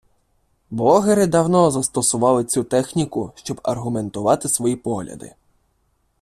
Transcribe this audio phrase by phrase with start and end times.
[0.71, 5.33] Блогери давно застосовували цю техніку, щоб аргументувати свої погляди.